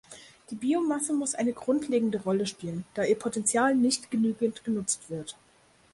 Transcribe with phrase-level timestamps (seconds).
[0.49, 5.35] Die Biomasse muss eine grundlegende Rolle spielen, da ihr Potenzial nicht genügend genutzt wird.